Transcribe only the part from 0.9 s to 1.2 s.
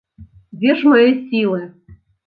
мае